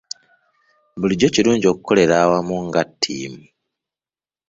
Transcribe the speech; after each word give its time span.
Bulijjo 0.99 1.27
kirungi 1.35 1.65
okukolera 1.73 2.13
awamu 2.23 2.55
nga 2.67 2.81
ttiimu. 2.89 3.43